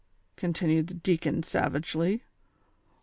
continued 0.35 0.87
the 0.87 0.95
deacon, 0.95 1.43
savagely. 1.43 2.23